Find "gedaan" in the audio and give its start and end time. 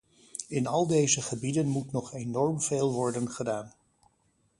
3.31-3.73